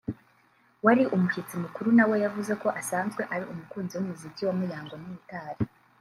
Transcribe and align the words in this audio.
wari 0.85 1.03
umushyitsi 1.15 1.53
mukuru 1.63 1.89
nawe 1.97 2.15
yavuze 2.25 2.51
ko 2.61 2.67
asanzwe 2.81 3.21
ari 3.33 3.45
umukunzi 3.53 3.93
w’umuziki 3.95 4.41
wa 4.47 4.53
Muyango 4.59 4.95
n’Imitali 4.97 5.61